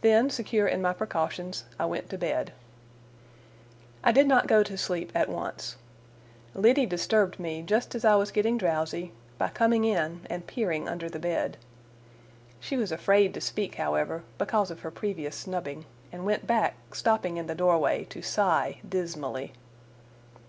[0.00, 2.52] Then, secure in my precautions, I went to bed.
[4.02, 5.76] I did not go to sleep at once.
[6.56, 11.08] Liddy disturbed me just as I was growing drowsy, by coming in and peering under
[11.08, 11.56] the bed.
[12.58, 17.36] She was afraid to speak, however, because of her previous snubbing, and went back, stopping
[17.36, 19.52] in the doorway to sigh dismally.